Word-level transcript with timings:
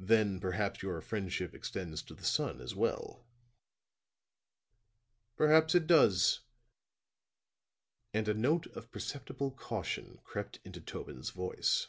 "Then 0.00 0.40
perhaps 0.40 0.82
your 0.82 0.98
friendship 1.02 1.54
extends 1.54 2.00
to 2.04 2.14
the 2.14 2.24
son 2.24 2.58
as 2.62 2.74
well." 2.74 3.26
"Perhaps 5.36 5.74
it 5.74 5.86
does," 5.86 6.40
and 8.14 8.28
a 8.28 8.32
note 8.32 8.64
of 8.68 8.90
perceptible 8.90 9.50
caution 9.50 10.20
crept 10.24 10.58
into 10.64 10.80
Tobin's 10.80 11.28
voice. 11.28 11.88